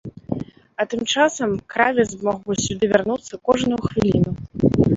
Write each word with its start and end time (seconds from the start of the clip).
А 0.79 0.81
тым 0.89 1.01
часам 1.13 1.49
кравец 1.75 2.09
мог 2.29 2.37
бы 2.49 2.53
сюды 2.65 2.85
вярнуцца 2.97 3.33
кожную 3.51 3.79
хвіліну. 3.87 4.31